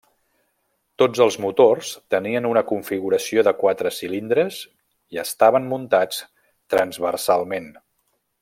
Tots 1.01 1.19
els 1.25 1.35
motors 1.43 1.91
tenien 2.15 2.47
una 2.53 2.63
configuració 2.71 3.43
de 3.49 3.53
quatre 3.61 3.93
cilindres 3.99 4.59
i 5.17 5.23
estaven 5.27 5.71
muntats 5.75 6.27
transversalment. 6.77 7.71